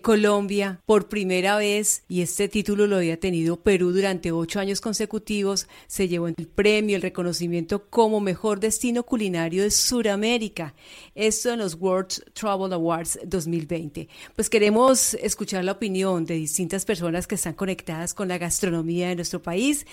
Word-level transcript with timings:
Colombia 0.00 0.80
por 0.86 1.08
primera 1.08 1.56
vez, 1.56 2.04
y 2.08 2.22
este 2.22 2.48
título 2.48 2.86
lo 2.86 2.96
había 2.96 3.18
tenido 3.18 3.60
Perú 3.60 3.92
durante 3.92 4.32
ocho 4.32 4.60
años 4.60 4.80
consecutivos, 4.80 5.66
se 5.86 6.08
llevó 6.08 6.28
el 6.28 6.34
premio, 6.34 6.96
el 6.96 7.02
reconocimiento 7.02 7.88
como 7.88 8.20
mejor 8.20 8.60
destino 8.60 9.04
culinario 9.04 9.62
de 9.62 9.70
Sudamérica. 9.70 10.74
Esto 11.14 11.52
en 11.52 11.58
los 11.58 11.74
World 11.74 12.32
Travel 12.32 12.72
Awards 12.72 13.20
2020. 13.24 14.08
Pues 14.34 14.50
queremos 14.50 15.14
escuchar 15.14 15.64
la 15.64 15.72
opinión 15.72 16.24
de 16.24 16.34
distintas 16.34 16.84
personas 16.84 17.26
que 17.26 17.34
están 17.34 17.54
conectadas 17.54 18.14
con 18.14 18.28
la 18.28 18.38
gastronomía 18.38 19.08
de 19.08 19.16
nuestro 19.16 19.42
país 19.42 19.86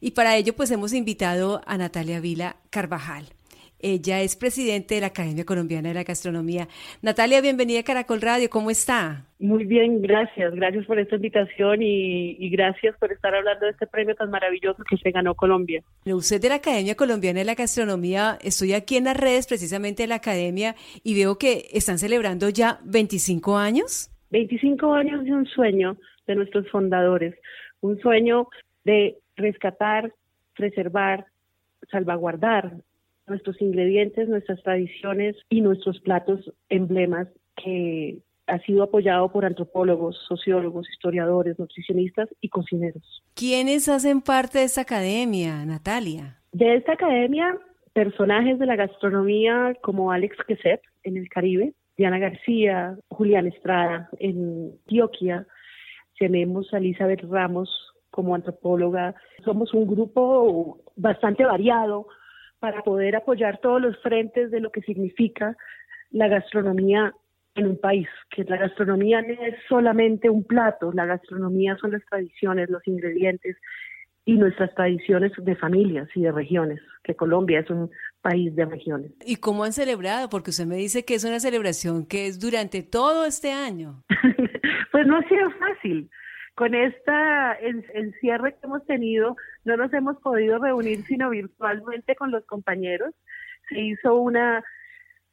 y 0.00 0.12
para 0.12 0.36
ello 0.36 0.54
pues 0.54 0.70
hemos 0.70 0.92
invitado 0.92 1.60
a 1.66 1.78
Natalia 1.78 2.20
Vila 2.20 2.56
Carvajal. 2.70 3.34
Ella 3.86 4.22
es 4.22 4.34
presidente 4.34 4.94
de 4.94 5.02
la 5.02 5.08
Academia 5.08 5.44
Colombiana 5.44 5.90
de 5.90 5.94
la 5.94 6.04
Gastronomía. 6.04 6.68
Natalia, 7.02 7.42
bienvenida 7.42 7.80
a 7.80 7.82
Caracol 7.82 8.22
Radio, 8.22 8.48
¿cómo 8.48 8.70
está? 8.70 9.26
Muy 9.38 9.66
bien, 9.66 10.00
gracias. 10.00 10.54
Gracias 10.54 10.86
por 10.86 10.98
esta 10.98 11.16
invitación 11.16 11.82
y, 11.82 12.48
gracias 12.48 12.96
por 12.96 13.12
estar 13.12 13.34
hablando 13.34 13.66
de 13.66 13.72
este 13.72 13.86
premio 13.86 14.14
tan 14.14 14.30
maravilloso 14.30 14.82
que 14.88 14.96
se 14.96 15.10
ganó 15.10 15.34
Colombia. 15.34 15.82
Usted 16.06 16.40
de 16.40 16.48
la 16.48 16.54
Academia 16.54 16.94
Colombiana 16.94 17.40
de 17.40 17.44
la 17.44 17.54
Gastronomía, 17.54 18.38
estoy 18.40 18.72
aquí 18.72 18.96
en 18.96 19.04
las 19.04 19.18
redes 19.18 19.46
precisamente 19.46 20.04
de 20.04 20.06
la 20.06 20.14
Academia 20.14 20.76
y 21.02 21.14
veo 21.14 21.36
que 21.36 21.66
están 21.74 21.98
celebrando 21.98 22.48
ya 22.48 22.80
25 22.86 23.58
años. 23.58 24.10
25 24.30 24.94
años 24.94 25.24
de 25.26 25.32
un 25.32 25.44
sueño 25.44 25.98
de 26.26 26.36
nuestros 26.36 26.70
fundadores, 26.70 27.34
un 27.82 28.00
sueño 28.00 28.48
de 28.84 29.18
rescatar, 29.36 30.10
preservar, 30.54 31.26
salvaguardar 31.90 32.78
nuestros 33.26 33.60
ingredientes, 33.60 34.28
nuestras 34.28 34.62
tradiciones 34.62 35.36
y 35.48 35.60
nuestros 35.60 36.00
platos 36.00 36.40
emblemas 36.68 37.28
que 37.56 38.18
ha 38.46 38.58
sido 38.60 38.82
apoyado 38.82 39.30
por 39.32 39.44
antropólogos, 39.44 40.18
sociólogos, 40.28 40.88
historiadores, 40.90 41.58
nutricionistas 41.58 42.28
y 42.40 42.48
cocineros. 42.48 43.22
¿Quiénes 43.34 43.88
hacen 43.88 44.20
parte 44.20 44.58
de 44.58 44.64
esta 44.64 44.82
academia, 44.82 45.64
Natalia? 45.64 46.38
De 46.52 46.74
esta 46.76 46.92
academia, 46.92 47.58
personajes 47.94 48.58
de 48.58 48.66
la 48.66 48.76
gastronomía 48.76 49.74
como 49.82 50.12
Alex 50.12 50.36
Queset 50.46 50.80
en 51.04 51.16
el 51.16 51.28
Caribe, 51.28 51.72
Diana 51.96 52.18
García, 52.18 52.98
Julián 53.08 53.46
Estrada 53.46 54.08
en 54.18 54.72
Antioquia, 54.84 55.46
tenemos 56.18 56.72
a 56.72 56.78
Elizabeth 56.78 57.22
Ramos 57.22 57.70
como 58.10 58.34
antropóloga. 58.34 59.14
Somos 59.44 59.74
un 59.74 59.86
grupo 59.86 60.78
bastante 60.96 61.44
variado, 61.44 62.06
para 62.64 62.82
poder 62.82 63.14
apoyar 63.14 63.58
todos 63.58 63.78
los 63.78 63.94
frentes 63.98 64.50
de 64.50 64.58
lo 64.58 64.72
que 64.72 64.80
significa 64.80 65.54
la 66.12 66.28
gastronomía 66.28 67.12
en 67.56 67.66
un 67.66 67.76
país, 67.78 68.08
que 68.30 68.42
la 68.44 68.56
gastronomía 68.56 69.20
no 69.20 69.34
es 69.44 69.54
solamente 69.68 70.30
un 70.30 70.44
plato, 70.44 70.90
la 70.94 71.04
gastronomía 71.04 71.76
son 71.76 71.92
las 71.92 72.02
tradiciones, 72.06 72.70
los 72.70 72.80
ingredientes 72.88 73.58
y 74.24 74.38
nuestras 74.38 74.74
tradiciones 74.74 75.32
de 75.36 75.56
familias 75.56 76.08
y 76.14 76.22
de 76.22 76.32
regiones, 76.32 76.80
que 77.02 77.14
Colombia 77.14 77.60
es 77.60 77.68
un 77.68 77.90
país 78.22 78.56
de 78.56 78.64
regiones. 78.64 79.12
¿Y 79.26 79.36
cómo 79.36 79.64
han 79.64 79.74
celebrado? 79.74 80.30
Porque 80.30 80.48
usted 80.48 80.64
me 80.64 80.76
dice 80.76 81.04
que 81.04 81.16
es 81.16 81.24
una 81.24 81.40
celebración 81.40 82.06
que 82.06 82.28
es 82.28 82.40
durante 82.40 82.82
todo 82.82 83.26
este 83.26 83.52
año. 83.52 84.02
pues 84.90 85.06
no 85.06 85.18
ha 85.18 85.28
sido 85.28 85.50
fácil 85.50 86.08
con 86.54 86.74
esta 86.74 87.56
encierre 87.58 88.52
que 88.52 88.66
hemos 88.66 88.84
tenido, 88.86 89.36
no 89.64 89.76
nos 89.76 89.92
hemos 89.92 90.16
podido 90.20 90.58
reunir 90.58 91.02
sino 91.04 91.30
virtualmente 91.30 92.14
con 92.14 92.30
los 92.30 92.44
compañeros. 92.46 93.14
Se 93.68 93.80
hizo 93.80 94.14
una 94.14 94.62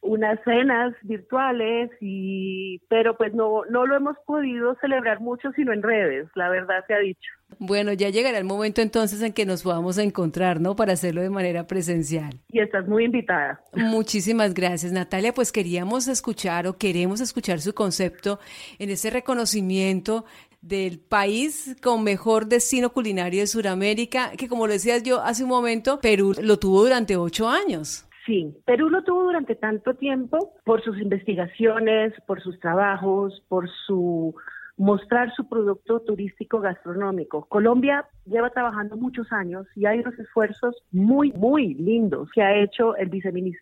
unas 0.01 0.39
cenas 0.43 0.95
virtuales 1.03 1.91
y 2.01 2.79
pero 2.89 3.15
pues 3.17 3.35
no 3.35 3.63
no 3.69 3.85
lo 3.85 3.95
hemos 3.95 4.17
podido 4.25 4.75
celebrar 4.81 5.19
mucho 5.19 5.51
sino 5.55 5.73
en 5.73 5.83
redes, 5.83 6.27
la 6.33 6.49
verdad 6.49 6.83
se 6.87 6.95
ha 6.95 6.99
dicho. 6.99 7.31
Bueno, 7.59 7.93
ya 7.93 8.09
llegará 8.09 8.37
el 8.37 8.45
momento 8.45 8.81
entonces 8.81 9.21
en 9.21 9.33
que 9.33 9.45
nos 9.45 9.61
podamos 9.61 9.97
encontrar, 9.97 10.59
¿no? 10.59 10.75
Para 10.75 10.93
hacerlo 10.93 11.21
de 11.21 11.29
manera 11.29 11.67
presencial. 11.67 12.39
Y 12.47 12.59
estás 12.59 12.87
muy 12.87 13.05
invitada. 13.05 13.61
Muchísimas 13.73 14.53
gracias, 14.53 14.91
Natalia. 14.91 15.33
Pues 15.33 15.51
queríamos 15.51 16.07
escuchar 16.07 16.65
o 16.65 16.77
queremos 16.77 17.19
escuchar 17.21 17.59
su 17.59 17.73
concepto 17.73 18.39
en 18.79 18.89
ese 18.89 19.09
reconocimiento 19.09 20.25
del 20.61 20.99
país 20.99 21.75
con 21.81 22.03
mejor 22.03 22.45
destino 22.45 22.91
culinario 22.91 23.41
de 23.41 23.47
Sudamérica, 23.47 24.31
que 24.37 24.47
como 24.47 24.67
lo 24.67 24.73
decías 24.73 25.03
yo 25.03 25.21
hace 25.21 25.43
un 25.43 25.49
momento, 25.49 25.99
Perú 25.99 26.33
lo 26.41 26.57
tuvo 26.57 26.83
durante 26.83 27.17
ocho 27.17 27.49
años. 27.49 28.07
Sí, 28.25 28.55
Perú 28.65 28.89
lo 28.89 29.03
tuvo 29.03 29.23
durante 29.23 29.55
tanto 29.55 29.95
tiempo 29.95 30.53
por 30.63 30.83
sus 30.83 30.99
investigaciones, 30.99 32.13
por 32.27 32.41
sus 32.41 32.59
trabajos, 32.59 33.43
por 33.49 33.67
su 33.87 34.35
mostrar 34.77 35.31
su 35.35 35.47
producto 35.47 35.99
turístico 35.99 36.59
gastronómico. 36.59 37.45
Colombia 37.45 38.05
lleva 38.25 38.49
trabajando 38.49 38.97
muchos 38.97 39.31
años 39.31 39.67
y 39.75 39.85
hay 39.85 39.99
unos 39.99 40.17
esfuerzos 40.17 40.75
muy, 40.91 41.31
muy 41.33 41.75
lindos 41.75 42.29
que 42.33 42.41
ha 42.41 42.55
hecho 42.55 42.95
el, 42.95 43.11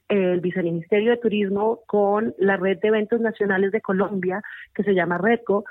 el 0.10 0.40
Viceministerio 0.40 1.12
de 1.12 1.18
Turismo 1.18 1.82
con 1.88 2.34
la 2.38 2.56
Red 2.56 2.80
de 2.80 2.88
Eventos 2.88 3.20
Nacionales 3.20 3.74
de 3.74 3.82
Colombia, 3.82 4.42
que 4.74 4.84
se 4.84 4.94
llama 4.94 5.18
REDCO, 5.18 5.66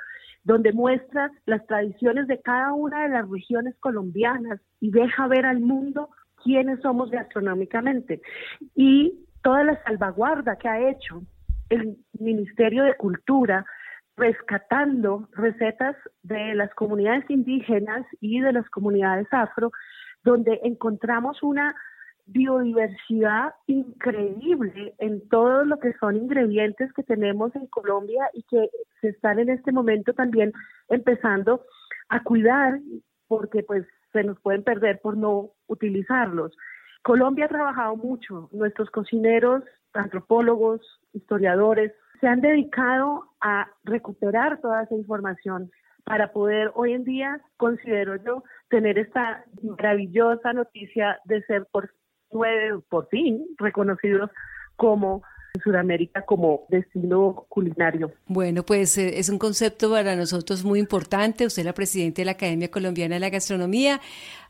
donde 0.48 0.72
muestra 0.72 1.31
las 1.44 1.66
tradiciones 1.66 2.26
de 2.26 2.41
cada 2.41 2.72
una 2.72 3.03
de 3.03 3.10
las 3.10 3.28
regiones 3.28 3.76
colombianas 3.81 4.59
y 4.81 4.91
deja 4.91 5.26
ver 5.26 5.44
al 5.44 5.60
mundo 5.60 6.09
quiénes 6.42 6.81
somos 6.81 7.10
gastronómicamente. 7.10 8.22
Y 8.75 9.26
toda 9.42 9.62
la 9.62 9.82
salvaguarda 9.84 10.56
que 10.56 10.66
ha 10.66 10.88
hecho 10.88 11.20
el 11.69 11.98
Ministerio 12.19 12.84
de 12.84 12.97
Cultura 12.97 13.66
rescatando 14.16 15.28
recetas 15.32 15.97
de 16.22 16.54
las 16.54 16.72
comunidades 16.72 17.28
indígenas 17.28 18.06
y 18.19 18.41
de 18.41 18.54
las 18.54 18.70
comunidades 18.70 19.26
afro, 19.30 19.70
donde 20.25 20.60
encontramos 20.65 21.42
una 21.42 21.76
biodiversidad 22.28 23.55
increíble 23.66 24.94
en 24.99 25.27
todo 25.28 25.65
lo 25.65 25.78
que 25.78 25.93
son 25.94 26.16
ingredientes 26.16 26.93
que 26.93 27.03
tenemos 27.03 27.55
en 27.56 27.66
Colombia 27.66 28.28
y 28.34 28.43
que 28.44 28.71
se 29.00 29.09
están 29.09 29.39
en 29.39 29.49
este 29.49 29.72
momento 29.72 30.12
también 30.12 30.53
empezando 30.89 31.65
a 32.09 32.22
cuidar 32.22 32.81
porque 33.28 33.62
pues 33.62 33.87
se 34.12 34.25
nos 34.25 34.39
pueden 34.41 34.62
perder 34.62 35.00
por 35.00 35.16
no 35.16 35.50
utilizarlos. 35.66 36.56
Colombia 37.03 37.47
ha 37.47 37.49
trabajado 37.49 37.97
mucho, 37.97 38.49
nuestros 38.53 38.91
cocineros, 38.91 39.62
antropólogos, 39.95 40.81
historiadores, 41.12 41.93
se 42.21 42.27
han 42.27 42.41
dedicado 42.41 43.25
a 43.41 43.69
recuperar 43.84 44.60
toda 44.60 44.83
esa 44.83 44.95
información 44.95 45.71
para 46.05 46.33
poder 46.33 46.72
hoy 46.75 46.95
en 46.95 47.05
día, 47.05 47.41
considero 47.56 48.16
yo, 48.16 48.43
tener 48.71 48.99
esta 48.99 49.45
maravillosa 49.62 50.53
noticia 50.53 51.19
de 51.25 51.43
ser 51.43 51.66
por 51.71 51.91
fue 52.31 52.81
por 52.89 53.09
fin 53.09 53.44
reconocidos 53.59 54.31
como 54.77 55.22
Sudamérica 55.62 56.22
como 56.22 56.66
destino 56.69 57.47
culinario. 57.49 58.12
Bueno, 58.27 58.62
pues 58.62 58.97
eh, 58.99 59.19
es 59.19 59.28
un 59.28 59.39
concepto 59.39 59.91
para 59.91 60.16
nosotros 60.16 60.65
muy 60.65 60.78
importante. 60.78 61.47
Usted 61.47 61.62
es 61.62 61.66
la 61.66 61.75
presidenta 61.75 62.22
de 62.22 62.27
la 62.27 62.33
Academia 62.33 62.71
Colombiana 62.71 63.16
de 63.16 63.21
la 63.21 63.31
Gastronomía, 63.31 64.00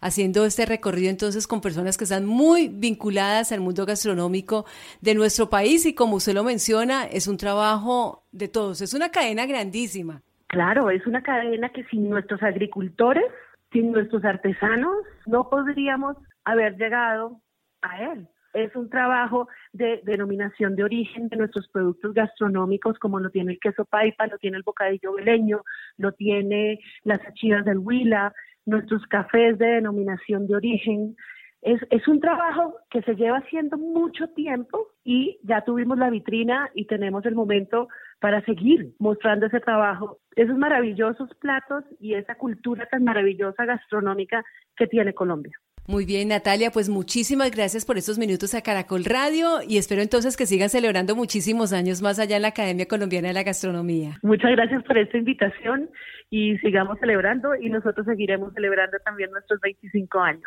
haciendo 0.00 0.44
este 0.44 0.66
recorrido 0.66 1.10
entonces 1.10 1.46
con 1.46 1.60
personas 1.60 1.96
que 1.96 2.04
están 2.04 2.26
muy 2.26 2.68
vinculadas 2.68 3.52
al 3.52 3.60
mundo 3.60 3.86
gastronómico 3.86 4.66
de 5.00 5.14
nuestro 5.14 5.48
país 5.48 5.86
y 5.86 5.94
como 5.94 6.16
usted 6.16 6.34
lo 6.34 6.44
menciona, 6.44 7.04
es 7.04 7.26
un 7.26 7.36
trabajo 7.36 8.24
de 8.32 8.48
todos, 8.48 8.80
es 8.80 8.94
una 8.94 9.10
cadena 9.10 9.46
grandísima. 9.46 10.22
Claro, 10.48 10.90
es 10.90 11.06
una 11.06 11.22
cadena 11.22 11.68
que 11.70 11.84
sin 11.84 12.08
nuestros 12.08 12.42
agricultores, 12.42 13.24
sin 13.70 13.92
nuestros 13.92 14.24
artesanos, 14.24 14.96
no 15.26 15.50
podríamos 15.50 16.16
haber 16.44 16.76
llegado 16.76 17.40
a 17.82 18.12
él. 18.12 18.28
Es 18.54 18.74
un 18.74 18.88
trabajo 18.88 19.48
de 19.72 20.00
denominación 20.04 20.74
de 20.74 20.84
origen 20.84 21.28
de 21.28 21.36
nuestros 21.36 21.68
productos 21.68 22.14
gastronómicos, 22.14 22.98
como 22.98 23.20
lo 23.20 23.30
tiene 23.30 23.52
el 23.52 23.60
queso 23.60 23.84
paipa, 23.84 24.26
lo 24.26 24.38
tiene 24.38 24.56
el 24.56 24.62
bocadillo 24.62 25.12
veleño, 25.12 25.62
lo 25.96 26.12
tiene 26.12 26.80
las 27.04 27.20
achidas 27.26 27.64
del 27.64 27.78
Huila, 27.78 28.32
nuestros 28.64 29.06
cafés 29.06 29.58
de 29.58 29.66
denominación 29.66 30.46
de 30.46 30.56
origen. 30.56 31.16
Es, 31.60 31.80
es 31.90 32.08
un 32.08 32.20
trabajo 32.20 32.76
que 32.90 33.02
se 33.02 33.16
lleva 33.16 33.38
haciendo 33.38 33.76
mucho 33.76 34.28
tiempo 34.28 34.88
y 35.04 35.38
ya 35.42 35.62
tuvimos 35.62 35.98
la 35.98 36.08
vitrina 36.08 36.70
y 36.74 36.86
tenemos 36.86 37.26
el 37.26 37.34
momento 37.34 37.88
para 38.20 38.40
seguir 38.44 38.94
mostrando 38.98 39.46
ese 39.46 39.60
trabajo, 39.60 40.18
esos 40.36 40.56
maravillosos 40.56 41.28
platos 41.40 41.84
y 42.00 42.14
esa 42.14 42.36
cultura 42.36 42.86
tan 42.86 43.04
maravillosa 43.04 43.64
gastronómica 43.64 44.44
que 44.76 44.86
tiene 44.86 45.14
Colombia. 45.14 45.58
Muy 45.90 46.04
bien, 46.04 46.28
Natalia, 46.28 46.70
pues 46.70 46.90
muchísimas 46.90 47.50
gracias 47.50 47.86
por 47.86 47.96
estos 47.96 48.18
minutos 48.18 48.54
a 48.54 48.60
Caracol 48.60 49.06
Radio 49.06 49.62
y 49.66 49.78
espero 49.78 50.02
entonces 50.02 50.36
que 50.36 50.44
sigan 50.44 50.68
celebrando 50.68 51.16
muchísimos 51.16 51.72
años 51.72 52.02
más 52.02 52.18
allá 52.18 52.36
en 52.36 52.42
la 52.42 52.48
Academia 52.48 52.84
Colombiana 52.84 53.28
de 53.28 53.32
la 53.32 53.42
Gastronomía. 53.42 54.18
Muchas 54.22 54.50
gracias 54.50 54.84
por 54.84 54.98
esta 54.98 55.16
invitación 55.16 55.88
y 56.28 56.58
sigamos 56.58 56.98
celebrando 57.00 57.54
y 57.54 57.70
nosotros 57.70 58.04
seguiremos 58.04 58.52
celebrando 58.52 58.98
también 59.02 59.30
nuestros 59.30 59.60
25 59.62 60.20
años. 60.20 60.44